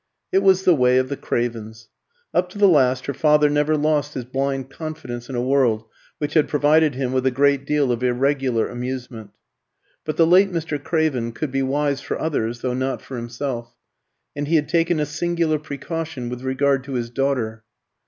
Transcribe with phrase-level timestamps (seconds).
[0.31, 1.89] It was the way of the Cravens.
[2.33, 5.85] Up to the last her father never lost his blind confidence in a world
[6.17, 9.29] which had provided him with a great deal of irregular amusement.
[10.03, 10.83] But the late Mr.
[10.83, 13.75] Craven could be wise for others, though not for himself,
[14.35, 17.63] and he had taken a singular precaution with regard to his daughter.